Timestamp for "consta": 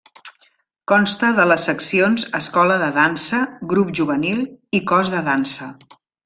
0.91-1.27